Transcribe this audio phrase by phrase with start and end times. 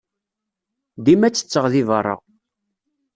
[1.05, 2.15] Dima ttetteɣ deg beṛṛa.